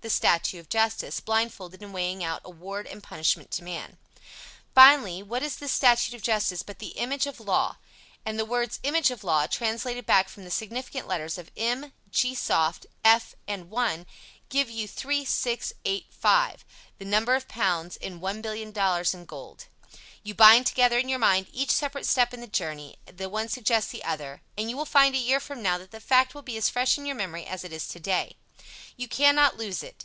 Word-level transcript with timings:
The 0.00 0.10
statue 0.10 0.60
of 0.60 0.68
Justice, 0.68 1.18
blindfolded 1.20 1.82
and 1.82 1.94
weighing 1.94 2.22
out 2.22 2.42
award 2.44 2.86
and 2.86 3.02
punishment 3.02 3.50
to 3.52 3.64
man. 3.64 3.96
Finally, 4.74 5.22
what 5.22 5.42
is 5.42 5.56
this 5.56 5.72
statue 5.72 6.14
of 6.14 6.20
Justice 6.22 6.62
but 6.62 6.78
the 6.78 6.88
image 6.98 7.26
of 7.26 7.40
law? 7.40 7.78
And 8.22 8.38
the 8.38 8.44
words 8.44 8.78
"image 8.82 9.10
of 9.10 9.24
law," 9.24 9.46
translated 9.46 10.04
back 10.04 10.28
from 10.28 10.44
the 10.44 10.50
significant 10.50 11.08
letters 11.08 11.38
m, 11.56 11.94
g 12.10 12.34
soft, 12.34 12.84
f 13.02 13.34
and 13.48 13.70
1, 13.70 14.04
give 14.50 14.68
you 14.68 14.86
3 14.86 15.24
6 15.24 15.72
8 15.86 16.06
5, 16.10 16.64
the 16.98 17.04
number 17.06 17.34
of 17.34 17.48
pounds 17.48 17.96
in 17.96 18.20
$1,000,000 18.20 19.14
in 19.14 19.24
gold. 19.24 19.64
You 20.22 20.34
bind 20.34 20.66
together 20.66 20.98
in 20.98 21.08
your 21.08 21.18
mind 21.18 21.46
each 21.50 21.70
separate 21.70 22.04
step 22.04 22.34
in 22.34 22.42
the 22.42 22.46
journey, 22.46 22.98
the 23.06 23.30
one 23.30 23.48
suggests 23.48 23.90
the 23.90 24.04
other, 24.04 24.42
and 24.58 24.68
you 24.68 24.76
will 24.76 24.84
find 24.84 25.14
a 25.14 25.18
year 25.18 25.40
from 25.40 25.62
now 25.62 25.78
that 25.78 25.92
the 25.92 25.98
fact 25.98 26.34
will 26.34 26.42
be 26.42 26.58
as 26.58 26.68
fresh 26.68 26.98
in 26.98 27.06
your 27.06 27.16
memory 27.16 27.46
as 27.46 27.64
it 27.64 27.72
is 27.72 27.88
today. 27.88 28.36
You 28.96 29.08
cannot 29.08 29.56
lose 29.56 29.82
it. 29.82 30.02